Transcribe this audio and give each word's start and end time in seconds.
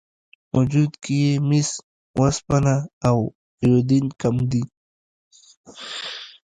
وجود 0.55 0.91
کې 1.03 1.15
یې 1.23 1.33
مس، 1.49 1.69
وسپنه 2.19 2.75
او 3.07 3.17
ایودین 3.61 4.05
کم 4.21 4.35
دي. 4.51 4.63